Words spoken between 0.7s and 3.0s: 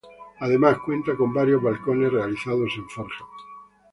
cuenta con varios balcones realizados en